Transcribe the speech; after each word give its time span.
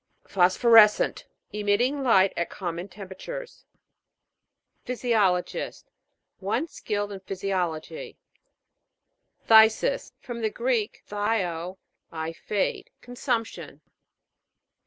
PHOSPHORES'CENT. 0.27 1.27
Emitting 1.53 2.01
light 2.01 2.33
at 2.35 2.49
common 2.49 2.87
temperatures. 2.87 3.65
PHYSIO'LOGIST. 4.87 5.91
One 6.39 6.65
skilled 6.67 7.11
in 7.11 7.19
phy 7.19 7.35
siology. 7.35 8.15
PHTHI'SIS. 9.47 10.13
From 10.19 10.41
the 10.41 10.49
Greek, 10.49 11.03
phthio, 11.07 11.77
I 12.11 12.33
fade. 12.33 12.89
Consumption. 13.01 13.81